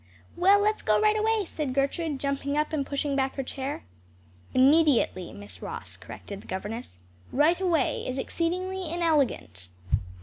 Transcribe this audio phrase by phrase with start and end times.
[0.35, 3.83] "Well, let's go right away," said Gertrude, jumping up and pushing back her chair.
[4.51, 6.97] "Immediately, Miss Ross," corrected the governess.
[7.31, 9.69] "Right away is exceedingly inelegant."